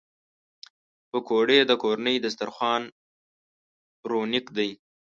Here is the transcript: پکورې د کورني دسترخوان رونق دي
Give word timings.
پکورې 1.09 1.59
د 1.69 1.71
کورني 1.81 2.15
دسترخوان 2.25 2.83
رونق 4.09 4.45
دي 4.57 4.69